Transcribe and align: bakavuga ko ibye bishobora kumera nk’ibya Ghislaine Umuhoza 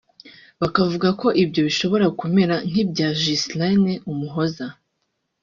bakavuga 0.61 1.07
ko 1.21 1.27
ibye 1.43 1.61
bishobora 1.67 2.05
kumera 2.19 2.55
nk’ibya 2.69 3.09
Ghislaine 3.19 3.93
Umuhoza 4.11 4.65